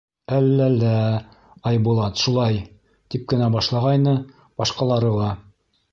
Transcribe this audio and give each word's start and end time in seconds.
—Әлләлә, 0.35 0.93
Айбулат, 1.71 2.17
шулай!— 2.23 2.57
тип 3.17 3.27
кенә 3.35 3.51
башлағайны, 3.57 4.15
башҡалары 4.63 5.17
ла: 5.21 5.33